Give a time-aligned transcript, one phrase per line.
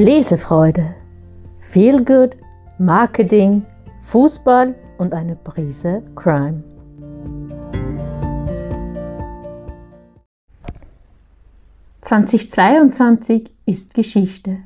[0.00, 0.94] Lesefreude,
[1.58, 2.36] Feelgood,
[2.78, 3.64] Marketing,
[4.02, 6.62] Fußball und eine Prise Crime.
[12.04, 14.58] »2022 ist Geschichte.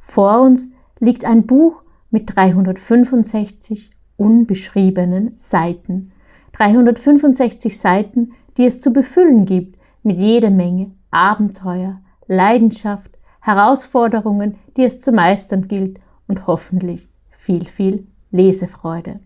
[0.00, 0.66] Vor uns
[1.00, 1.80] liegt ein Buch
[2.10, 6.12] mit 365 unbeschriebenen Seiten.
[6.52, 13.17] 365 Seiten, die es zu befüllen gibt mit jeder Menge Abenteuer, Leidenschaft,
[13.48, 19.20] Herausforderungen, die es zu meistern gilt und hoffentlich viel, viel Lesefreude.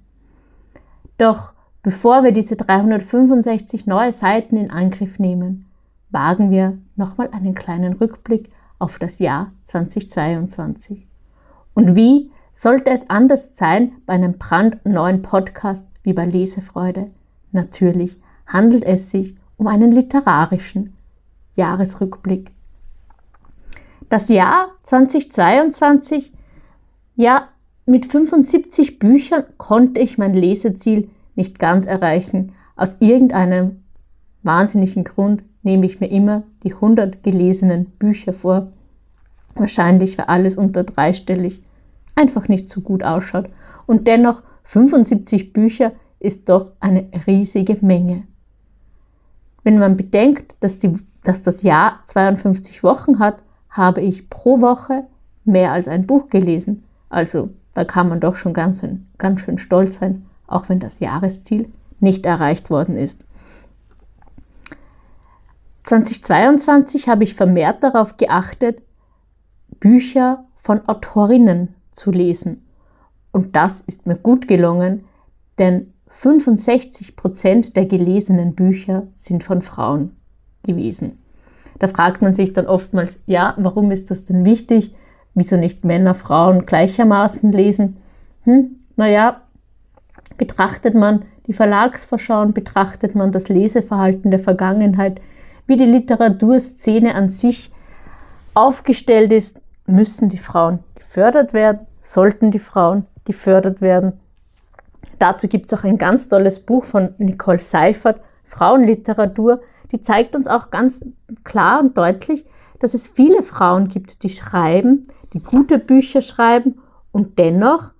[1.18, 5.66] Doch bevor wir diese 365 neue Seiten in Angriff nehmen,
[6.10, 11.04] wagen wir nochmal einen kleinen Rückblick auf das Jahr 2022.
[11.74, 17.10] Und wie sollte es anders sein bei einem brandneuen Podcast wie bei Lesefreude?
[17.50, 20.92] Natürlich handelt es sich um einen literarischen
[21.56, 22.52] Jahresrückblick
[24.12, 26.32] das Jahr 2022,
[27.16, 27.48] ja,
[27.86, 32.52] mit 75 Büchern konnte ich mein Leseziel nicht ganz erreichen.
[32.76, 33.82] Aus irgendeinem
[34.42, 38.70] wahnsinnigen Grund nehme ich mir immer die 100 gelesenen Bücher vor.
[39.54, 41.62] Wahrscheinlich, weil alles unter dreistellig
[42.14, 43.46] einfach nicht so gut ausschaut.
[43.86, 48.24] Und dennoch 75 Bücher ist doch eine riesige Menge.
[49.64, 50.92] Wenn man bedenkt, dass, die,
[51.24, 53.38] dass das Jahr 52 Wochen hat,
[53.72, 55.04] habe ich pro Woche
[55.44, 56.84] mehr als ein Buch gelesen.
[57.08, 58.84] Also da kann man doch schon ganz,
[59.18, 61.68] ganz schön stolz sein, auch wenn das Jahresziel
[62.00, 63.24] nicht erreicht worden ist.
[65.84, 68.80] 2022 habe ich vermehrt darauf geachtet,
[69.80, 72.64] Bücher von Autorinnen zu lesen.
[73.32, 75.04] Und das ist mir gut gelungen,
[75.58, 80.16] denn 65 Prozent der gelesenen Bücher sind von Frauen
[80.62, 81.21] gewesen.
[81.82, 84.94] Da fragt man sich dann oftmals, ja, warum ist das denn wichtig?
[85.34, 87.96] Wieso nicht Männer, Frauen gleichermaßen lesen?
[88.44, 89.40] Hm, naja,
[90.38, 95.20] betrachtet man die Verlagsvorschauen, betrachtet man das Leseverhalten der Vergangenheit,
[95.66, 97.72] wie die Literaturszene an sich
[98.54, 104.20] aufgestellt ist, müssen die Frauen gefördert werden, sollten die Frauen gefördert werden.
[105.18, 109.62] Dazu gibt es auch ein ganz tolles Buch von Nicole Seifert, Frauenliteratur,
[109.92, 111.04] die zeigt uns auch ganz
[111.44, 112.44] klar und deutlich,
[112.80, 116.80] dass es viele Frauen gibt, die schreiben, die gute Bücher schreiben
[117.12, 117.92] und dennoch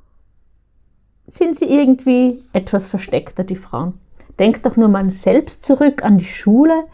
[1.27, 3.95] sind sie irgendwie etwas versteckter, die Frauen.
[4.39, 6.85] Denkt doch nur mal selbst zurück an die Schule.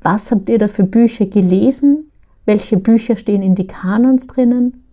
[0.00, 2.10] Was habt ihr da für Bücher gelesen?
[2.44, 4.84] Welche Bücher stehen in die Kanons drinnen?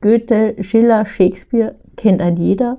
[0.00, 2.78] Goethe, Schiller, Shakespeare kennt ein jeder.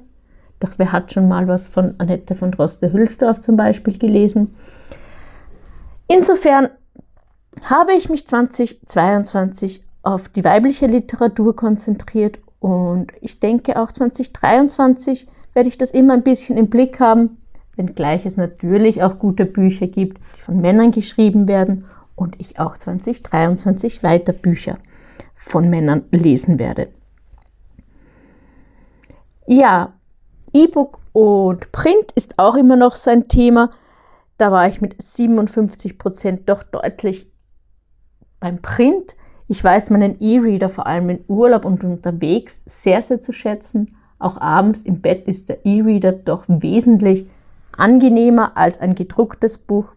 [0.59, 4.55] Doch wer hat schon mal was von Annette von Droste-Hülsdorf zum Beispiel gelesen?
[6.07, 6.69] Insofern
[7.63, 15.69] habe ich mich 2022 auf die weibliche Literatur konzentriert und ich denke auch 2023 werde
[15.69, 17.37] ich das immer ein bisschen im Blick haben,
[17.75, 21.85] wenngleich es natürlich auch gute Bücher gibt, die von Männern geschrieben werden
[22.15, 24.77] und ich auch 2023 weiter Bücher
[25.35, 26.89] von Männern lesen werde.
[29.45, 29.93] Ja,
[30.53, 33.71] E-Book und Print ist auch immer noch so ein Thema.
[34.37, 37.31] Da war ich mit 57 Prozent doch deutlich
[38.39, 39.15] beim Print.
[39.47, 43.95] Ich weiß meinen E-Reader vor allem in Urlaub und unterwegs sehr, sehr zu schätzen.
[44.19, 47.27] Auch abends im Bett ist der E-Reader doch wesentlich
[47.71, 49.93] angenehmer als ein gedrucktes Buch.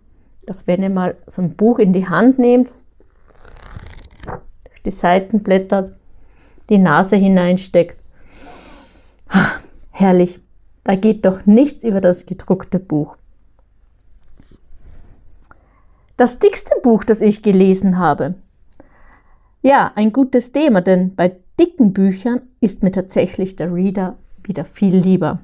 [0.46, 2.72] Doch wenn ihr mal so ein Buch in die Hand nehmt,
[4.64, 5.94] durch die Seiten blättert,
[6.68, 7.98] die Nase hineinsteckt,
[9.90, 10.40] herrlich,
[10.84, 13.16] da geht doch nichts über das gedruckte Buch.
[16.20, 18.34] Das dickste Buch, das ich gelesen habe.
[19.62, 24.94] Ja, ein gutes Thema, denn bei dicken Büchern ist mir tatsächlich der Reader wieder viel
[24.94, 25.38] lieber.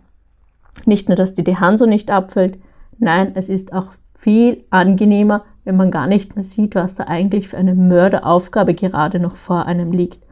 [0.84, 2.59] Nicht nur, dass die Hand so nicht abfällt,
[2.98, 7.48] nein, es ist auch viel angenehmer, wenn man gar nicht mehr sieht, was da eigentlich
[7.48, 10.26] für eine Mörderaufgabe gerade noch vor einem liegt.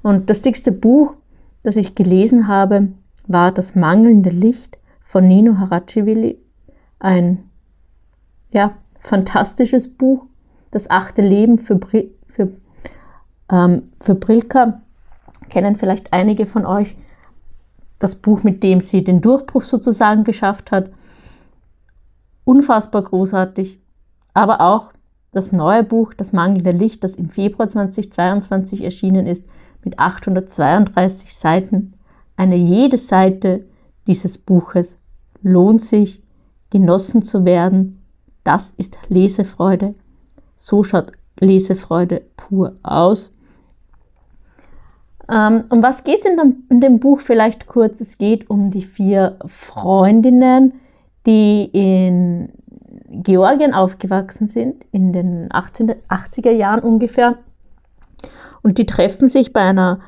[0.00, 1.14] Und das dickste Buch,
[1.64, 2.92] das ich gelesen habe,
[3.26, 6.38] war Das mangelnde Licht von Nino Haracivili.
[7.00, 7.50] Ein
[8.52, 10.26] ja, fantastisches Buch,
[10.70, 12.48] Das achte Leben für, Bri für,
[13.50, 14.80] ähm, für Brilka.
[15.50, 16.96] Kennen vielleicht einige von euch
[17.98, 20.90] das Buch, mit dem sie den Durchbruch sozusagen geschafft hat.
[22.44, 23.80] Unfassbar großartig.
[24.32, 24.92] Aber auch
[25.32, 29.44] das neue Buch, Das mangelnde Licht, das im Februar 2022 erschienen ist,
[29.84, 31.94] mit 832 Seiten.
[32.36, 33.66] Eine jede Seite
[34.06, 34.96] dieses Buches
[35.42, 36.22] lohnt sich,
[36.70, 38.01] genossen zu werden
[38.44, 39.94] das ist Lesefreude.
[40.56, 43.32] So schaut Lesefreude pur aus.
[45.30, 48.00] Ähm, um was geht es in, in, dem Buch vielleicht kurz?
[48.00, 50.74] Es geht um die vier Freundinnen,
[51.26, 52.52] die in
[53.08, 57.38] Georgien aufgewachsen sind, in den 18, 80er Jahren ungefähr.
[58.62, 60.00] Und die treffen sich bei einer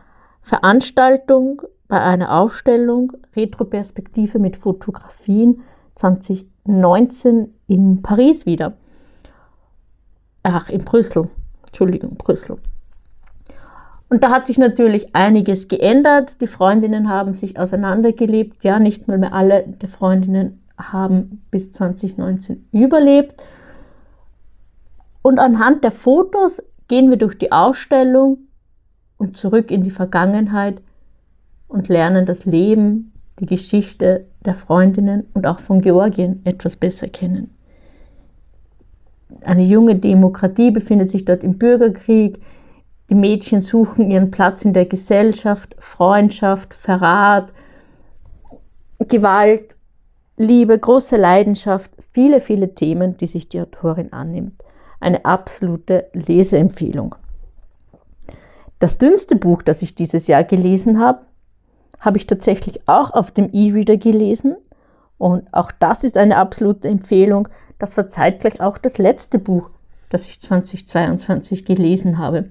[0.43, 5.63] Veranstaltung, bei einer Ausstellung Retroperspektive mit Fotografien
[6.64, 8.75] 2019 in Paris wieder.
[10.43, 11.28] Ach, in Brüssel.
[11.66, 12.58] Entschuldigung, Brüssel.
[14.08, 16.40] Und da hat sich natürlich einiges geändert.
[16.40, 18.62] Die Freundinnen haben sich auseinandergelebt.
[18.62, 23.34] Ja, nicht mal mehr alle der Freundinnen haben bis 2019 überlebt.
[25.22, 28.38] Und anhand der Fotos gehen wir durch die Ausstellung
[29.16, 30.82] und zurück in die Vergangenheit
[31.66, 37.55] und lernen das Leben, die Geschichte der Freundinnen und auch von Georgien etwas besser kennen.
[39.43, 42.41] Eine junge Demokratie befindet sich dort im Bürgerkrieg.
[43.11, 47.53] Die Mädchen suchen ihren Platz in der Gesellschaft, Freundschaft, Verrat,
[49.01, 49.77] Gewalt,
[50.37, 54.63] Liebe, große Leidenschaft, viele, viele Themen, die sich die Autorin annimmt.
[55.01, 57.15] Eine absolute Leseempfehlung.
[58.79, 61.21] Das dünnste Buch, das ich dieses Jahr gelesen habe,
[62.05, 64.56] habe ich tatsächlich auch auf dem E-Reader gelesen.
[65.17, 67.49] Und auch das ist eine absolute Empfehlung.
[67.79, 69.71] Das war zeitgleich auch das letzte Buch,
[70.11, 72.51] das ich 2022 gelesen habe.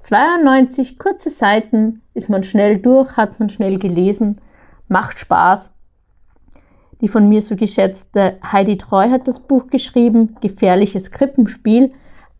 [0.00, 4.40] 92 kurze Seiten, ist man schnell durch, hat man schnell gelesen,
[4.88, 5.72] macht Spaß.
[7.00, 11.92] Die von mir so geschätzte Heidi Treu hat das Buch geschrieben, Gefährliches Krippenspiel,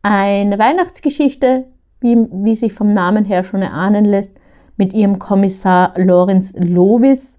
[0.02, 1.66] eine Weihnachtsgeschichte,
[2.00, 4.32] wie, wie sich vom Namen her schon erahnen lässt,
[4.80, 7.36] mit ihrem Kommissar Lorenz Lovis.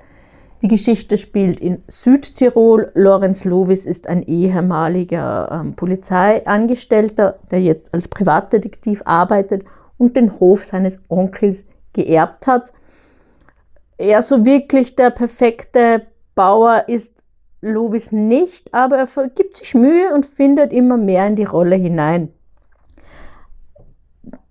[0.61, 2.91] Die Geschichte spielt in Südtirol.
[2.93, 9.65] Lorenz Lovis ist ein ehemaliger ähm, Polizeiangestellter, der jetzt als Privatdetektiv arbeitet
[9.97, 12.71] und den Hof seines Onkels geerbt hat.
[13.97, 16.05] Er so wirklich der perfekte
[16.35, 17.23] Bauer ist
[17.61, 22.31] Lovis nicht, aber er gibt sich Mühe und findet immer mehr in die Rolle hinein.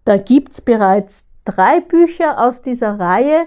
[0.04, 3.46] Da gibt es bereits drei Bücher aus dieser Reihe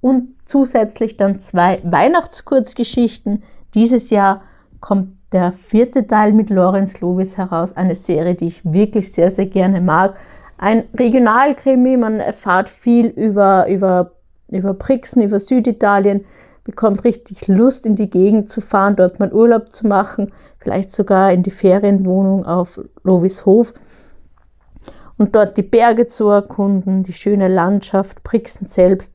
[0.00, 3.42] und zusätzlich dann zwei Weihnachtskurzgeschichten.
[3.74, 4.42] Dieses Jahr
[4.80, 9.46] kommt der vierte Teil mit Lorenz Lovis heraus, eine Serie, die ich wirklich sehr, sehr
[9.46, 10.16] gerne mag.
[10.58, 14.12] Ein Regionalkrimi, man erfahrt viel über, über,
[14.48, 16.24] über Brixen, über Süditalien,
[16.64, 21.32] bekommt richtig Lust, in die Gegend zu fahren, dort mal Urlaub zu machen, vielleicht sogar
[21.32, 23.72] in die Ferienwohnung auf Lovis Hof
[25.20, 29.14] und dort die Berge zu erkunden, die schöne Landschaft, Brixen selbst.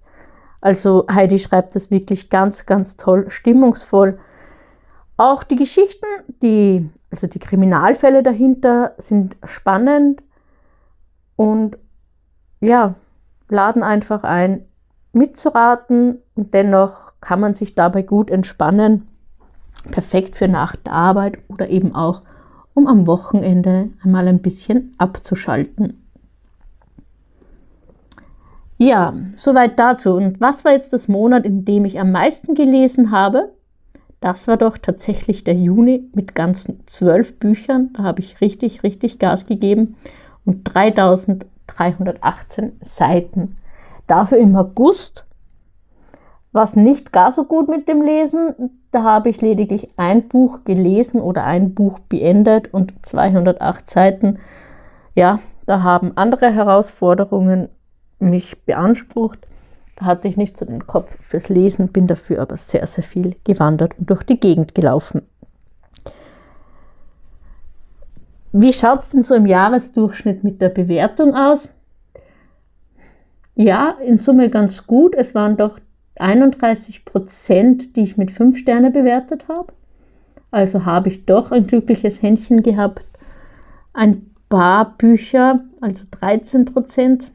[0.62, 4.20] Also Heidi schreibt das wirklich ganz, ganz toll, stimmungsvoll.
[5.18, 6.06] Auch die Geschichten,
[6.44, 10.22] die, also die Kriminalfälle dahinter sind spannend
[11.38, 11.80] und
[12.60, 12.94] ja,
[13.50, 14.64] laden einfach ein,
[15.12, 19.08] mitzuraten und dennoch kann man sich dabei gut entspannen.
[19.90, 22.22] Perfekt für nach der Arbeit oder eben auch
[22.76, 26.00] um am Wochenende einmal ein bisschen abzuschalten.
[28.78, 30.14] Ja, soweit dazu.
[30.16, 33.52] Und was war jetzt das Monat, in dem ich am meisten gelesen habe?
[34.20, 37.90] Das war doch tatsächlich der Juni mit ganzen zwölf Büchern.
[37.94, 39.96] Da habe ich richtig, richtig Gas gegeben
[40.46, 43.56] und 3318 Seiten.
[44.06, 45.26] Dafür im August
[46.56, 48.80] was nicht gar so gut mit dem Lesen.
[48.96, 54.40] Da habe ich lediglich ein Buch gelesen oder ein Buch beendet und 208 Seiten.
[55.16, 57.68] Ja, da haben andere Herausforderungen
[58.20, 59.40] mich beansprucht.
[59.98, 63.36] Da hatte ich nicht so den Kopf fürs Lesen, bin dafür aber sehr, sehr viel
[63.44, 65.24] gewandert und durch die Gegend gelaufen.
[68.54, 71.68] Wie schaut es denn so im Jahresdurchschnitt mit der Bewertung aus?
[73.56, 75.16] Ja, in Summe ganz gut.
[75.16, 75.80] Es waren doch
[76.18, 79.74] 31 Prozent, die ich mit 5 Sterne bewertet habe.
[80.52, 83.06] Also habe ich doch ein glückliches Händchen gehabt.
[83.94, 87.32] Ein paar Bücher, also 13 Prozent,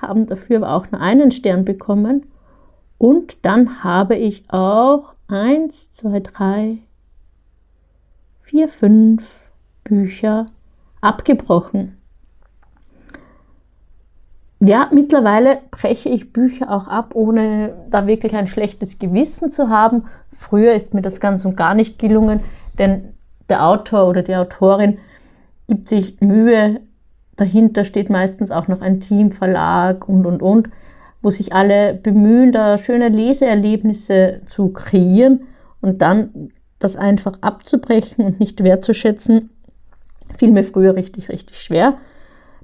[0.00, 2.26] haben dafür aber auch nur einen Stern bekommen.
[2.98, 6.78] Und dann habe ich auch 1, 2, 3,
[8.42, 9.30] 4, 5
[9.84, 10.46] Bücher
[11.00, 11.96] abgebrochen.
[14.60, 20.04] Ja, mittlerweile breche ich Bücher auch ab, ohne da wirklich ein schlechtes Gewissen zu haben.
[20.28, 22.40] Früher ist mir das ganz und gar nicht gelungen,
[22.78, 23.14] denn
[23.48, 24.98] der Autor oder die Autorin
[25.68, 26.80] gibt sich Mühe.
[27.36, 30.68] Dahinter steht meistens auch noch ein Team, Verlag und, und, und,
[31.20, 35.42] wo sich alle bemühen, da schöne Leseerlebnisse zu kreieren
[35.80, 39.50] und dann das einfach abzubrechen und nicht wertzuschätzen,
[40.36, 41.94] fiel mir früher richtig, richtig schwer.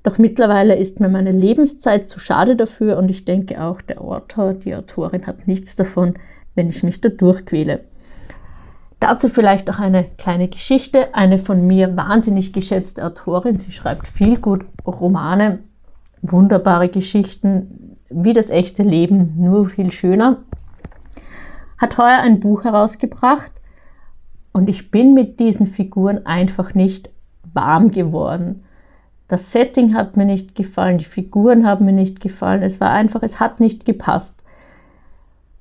[0.02, 4.54] Doch mittlerweile ist mir meine Lebenszeit zu schade dafür und ich denke auch, der Autor,
[4.54, 6.14] die Autorin hat nichts davon,
[6.54, 7.84] wenn ich mich da durchquäle.
[8.98, 11.14] Dazu vielleicht auch eine kleine Geschichte.
[11.14, 13.58] Eine von mir wahnsinnig geschätzte Autorin.
[13.58, 15.60] Sie schreibt viel gut Romane,
[16.20, 20.38] wunderbare Geschichten, wie das echte Leben, nur viel schöner.
[21.78, 23.52] Hat heuer ein Buch herausgebracht
[24.52, 27.08] und ich bin mit diesen Figuren einfach nicht
[27.54, 28.64] warm geworden.
[29.30, 32.62] Das Setting hat mir nicht gefallen, die Figuren haben mir nicht gefallen.
[32.62, 34.34] Es war einfach, es hat nicht gepasst.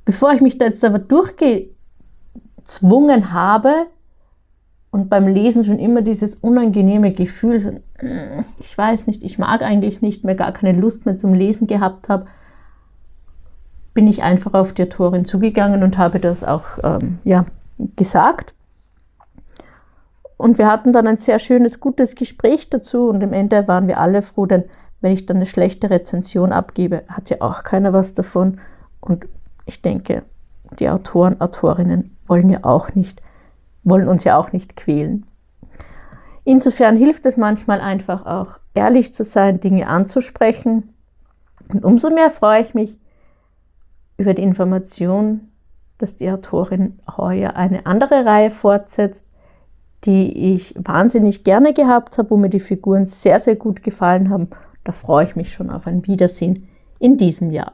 [0.05, 1.69] Bevor ich mich da jetzt aber durchgehe,
[2.69, 3.87] gezwungen habe
[4.91, 9.61] und beim Lesen schon immer dieses unangenehme Gefühl, so, mm, ich weiß nicht, ich mag
[9.61, 12.25] eigentlich nicht mehr, gar keine Lust mehr zum Lesen gehabt habe,
[13.93, 17.43] bin ich einfach auf die Autorin zugegangen und habe das auch ähm, ja,
[17.95, 18.53] gesagt.
[20.39, 23.99] Und wir hatten dann ein sehr schönes, gutes Gespräch dazu und am Ende waren wir
[23.99, 24.63] alle froh, denn
[25.01, 28.61] wenn ich dann eine schlechte Rezension abgebe, hat ja auch keiner was davon.
[29.01, 29.27] Und
[29.65, 30.23] ich denke,
[30.79, 33.21] die Autoren, Autorinnen wollen ja auch nicht,
[33.83, 35.25] wollen uns ja auch nicht quälen.
[36.45, 40.93] Insofern hilft es manchmal einfach auch, ehrlich zu sein, Dinge anzusprechen.
[41.67, 42.97] Und umso mehr freue ich mich
[44.15, 45.49] über die Information,
[45.97, 49.25] dass die Autorin heuer eine andere Reihe fortsetzt,
[50.05, 54.47] die ich wahnsinnig gerne gehabt habe, wo mir die Figuren sehr, sehr gut gefallen haben.
[54.83, 56.67] Da freue ich mich schon auf ein Wiedersehen
[56.99, 57.73] in diesem Jahr.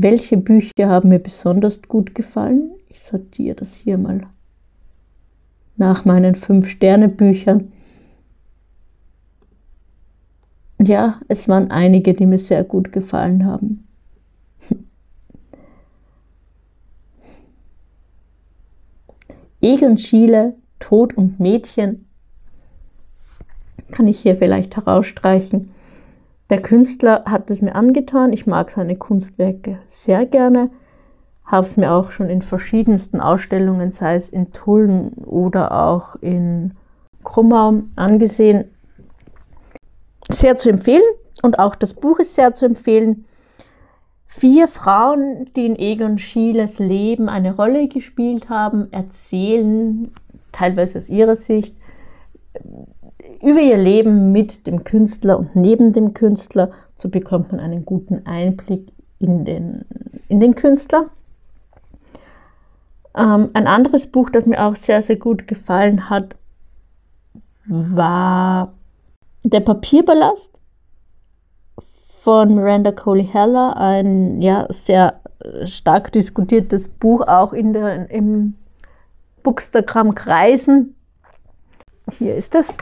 [0.00, 2.70] Welche Bücher haben mir besonders gut gefallen?
[2.88, 4.26] Ich sortiere das hier mal
[5.76, 7.72] nach meinen fünf Sterne Büchern.
[10.80, 13.86] Ja, es waren einige, die mir sehr gut gefallen haben.
[19.60, 22.06] Egon Schiele, Tod und Mädchen,
[23.90, 25.70] kann ich hier vielleicht herausstreichen.
[26.50, 28.32] Der Künstler hat es mir angetan.
[28.32, 30.70] Ich mag seine Kunstwerke sehr gerne
[31.46, 36.74] habe es mir auch schon in verschiedensten Ausstellungen, sei es in Tulln oder auch in
[37.22, 38.64] Krummau, angesehen.
[40.28, 41.04] Sehr zu empfehlen
[41.42, 43.26] und auch das Buch ist sehr zu empfehlen.
[44.26, 50.12] Vier Frauen, die in Egon Schieles Leben eine Rolle gespielt haben, erzählen,
[50.56, 51.76] teilweise aus ihrer Sicht,
[53.42, 56.70] über ihr Leben mit dem Künstler und neben dem Künstler.
[56.96, 59.84] So bekommt man einen guten Einblick in den,
[60.28, 61.10] in den Künstler.
[63.14, 66.36] Ähm, ein anderes Buch, das mir auch sehr, sehr gut gefallen hat,
[67.66, 68.72] war
[69.44, 70.58] Der Papierballast
[72.20, 75.20] von Miranda Coley Heller, ein ja, sehr
[75.64, 78.54] stark diskutiertes Buch, auch in der, im
[79.46, 80.96] Bookstagram-Kreisen.
[82.18, 82.74] Hier ist es.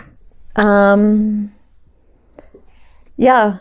[0.57, 1.53] Ähm,
[3.19, 3.61] ja,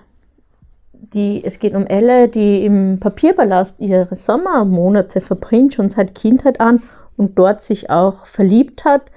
[0.93, 6.81] die, es geht um Elle, die im Papierballast ihre Sommermonate verbringt, schon seit Kindheit an
[7.17, 9.11] und dort sich auch verliebt hat.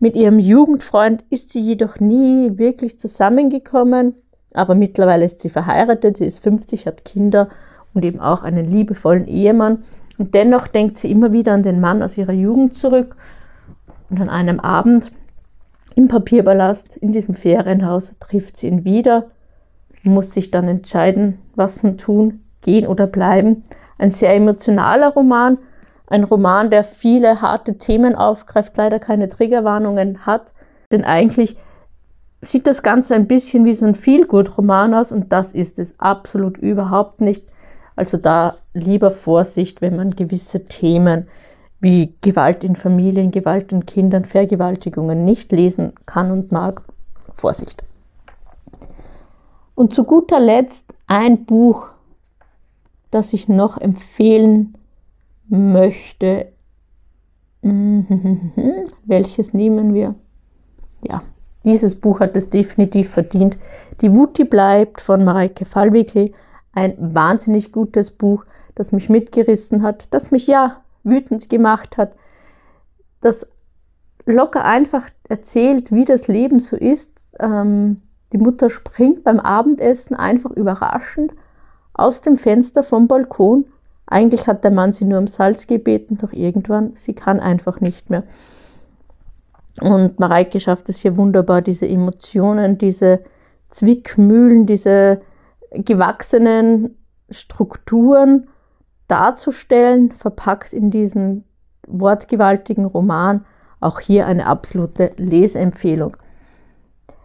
[0.00, 4.16] Mit ihrem Jugendfreund ist sie jedoch nie wirklich zusammengekommen,
[4.52, 7.48] aber mittlerweile ist sie verheiratet, sie ist 50, hat Kinder
[7.94, 9.84] und eben auch einen liebevollen Ehemann.
[10.18, 13.16] Und dennoch denkt sie immer wieder an den Mann aus ihrer Jugend zurück.
[14.10, 15.10] Und an einem Abend
[15.96, 19.26] im Papierballast, in diesem Ferienhaus, trifft sie ihn wieder
[20.04, 23.64] muss sich dann entscheiden, was man tun, gehen oder bleiben.
[23.98, 25.58] Ein sehr emotionaler Roman,
[26.06, 30.52] ein Roman, der viele harte Themen aufgreift, leider keine Triggerwarnungen hat,
[30.92, 31.56] denn eigentlich
[32.42, 36.58] sieht das Ganze ein bisschen wie so ein Feelgood-Roman aus und das ist es absolut
[36.58, 37.46] überhaupt nicht.
[37.96, 41.28] Also da lieber Vorsicht, wenn man gewisse Themen
[41.80, 46.82] wie Gewalt in Familien, Gewalt in Kindern, Vergewaltigungen nicht lesen kann und mag.
[47.34, 47.84] Vorsicht.
[49.74, 51.88] Und zu guter Letzt ein Buch,
[53.10, 54.78] das ich noch empfehlen
[55.48, 56.52] möchte.
[57.62, 60.14] Welches nehmen wir?
[61.02, 61.22] Ja,
[61.64, 63.56] dieses Buch hat es definitiv verdient.
[64.00, 66.32] Die Wut, die bleibt von Mareike Fallwickel.
[66.74, 72.12] Ein wahnsinnig gutes Buch, das mich mitgerissen hat, das mich ja wütend gemacht hat,
[73.20, 73.46] das
[74.26, 77.28] locker einfach erzählt, wie das Leben so ist.
[77.38, 78.02] Ähm,
[78.32, 81.32] die Mutter springt beim Abendessen einfach überraschend
[81.92, 83.66] aus dem Fenster vom Balkon.
[84.06, 88.10] Eigentlich hat der Mann sie nur um Salz gebeten, doch irgendwann, sie kann einfach nicht
[88.10, 88.24] mehr.
[89.80, 93.20] Und Mareike schafft es hier wunderbar, diese Emotionen, diese
[93.70, 95.20] Zwickmühlen, diese
[95.74, 96.96] gewachsenen
[97.30, 98.48] Strukturen
[99.08, 101.44] darzustellen, verpackt in diesen
[101.86, 103.44] wortgewaltigen Roman.
[103.80, 106.16] Auch hier eine absolute Leseempfehlung.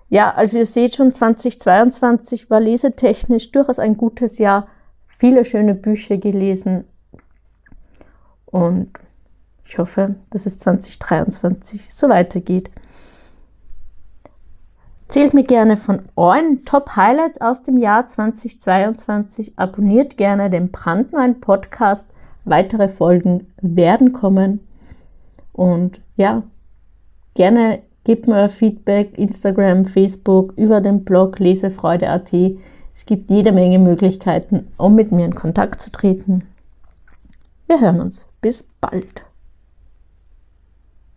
[0.10, 4.68] ja, also ihr seht schon, 2022 war lesetechnisch durchaus ein gutes Jahr.
[5.08, 6.86] Viele schöne Bücher gelesen.
[8.46, 8.92] Und
[9.64, 12.72] ich hoffe, dass es 2023 so weitergeht.
[15.10, 19.54] Zählt mir gerne von euren Top-Highlights aus dem Jahr 2022.
[19.58, 22.06] Abonniert gerne den Brandneuen Podcast.
[22.46, 24.60] Weitere Folgen werden kommen.
[25.52, 26.44] Und ja,
[27.34, 32.32] gerne gebt mir Feedback, Instagram, Facebook, über den Blog lesefreude.at.
[32.32, 36.44] Es gibt jede Menge Möglichkeiten, um mit mir in Kontakt zu treten.
[37.66, 38.28] Wir hören uns.
[38.42, 39.24] Bis bald.